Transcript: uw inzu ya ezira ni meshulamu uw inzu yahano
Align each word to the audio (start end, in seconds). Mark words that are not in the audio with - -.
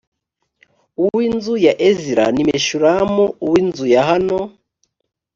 uw 1.03 1.15
inzu 1.27 1.55
ya 1.65 1.73
ezira 1.89 2.25
ni 2.35 2.43
meshulamu 2.49 3.25
uw 3.45 3.53
inzu 3.61 3.85
yahano 3.95 4.39